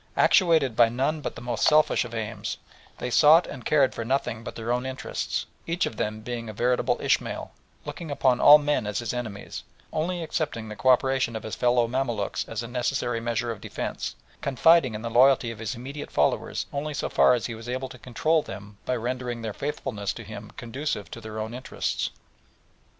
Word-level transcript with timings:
Actuated 0.17 0.75
by 0.75 0.89
none 0.89 1.21
but 1.21 1.35
the 1.35 1.43
most 1.43 1.63
selfish 1.63 2.03
aims, 2.11 2.57
they 2.97 3.11
sought 3.11 3.45
and 3.45 3.63
cared 3.63 3.93
for 3.93 4.03
nothing 4.03 4.43
but 4.43 4.55
their 4.55 4.71
own 4.73 4.83
interests, 4.83 5.45
each 5.67 5.85
of 5.85 5.95
them 5.97 6.21
being 6.21 6.49
a 6.49 6.53
veritable 6.53 6.97
Ishmael, 6.99 7.51
looking 7.85 8.09
upon 8.09 8.39
all 8.39 8.57
men 8.57 8.87
as 8.87 8.97
his 8.97 9.13
enemies, 9.13 9.63
only 9.93 10.23
accepting 10.23 10.67
the 10.69 10.75
co 10.75 10.89
operation 10.89 11.35
of 11.35 11.43
his 11.43 11.53
fellow 11.55 11.87
Mamaluks 11.87 12.49
as 12.49 12.63
a 12.63 12.67
necessary 12.67 13.19
measure 13.19 13.51
of 13.51 13.61
defence, 13.61 14.15
confiding 14.41 14.95
in 14.95 15.03
the 15.03 15.11
loyalty 15.11 15.51
of 15.51 15.59
his 15.59 15.75
immediate 15.75 16.09
followers 16.09 16.65
only 16.73 16.95
so 16.95 17.07
far 17.07 17.35
as 17.35 17.45
he 17.45 17.53
was 17.53 17.69
able 17.69 17.89
to 17.89 17.99
control 17.99 18.41
them 18.41 18.79
by 18.87 18.95
rendering 18.95 19.43
their 19.43 19.53
faithfulness 19.53 20.13
to 20.13 20.23
him 20.23 20.49
conducive 20.57 21.11
to 21.11 21.21
their 21.21 21.37
own 21.39 21.53
interests. 21.53 22.09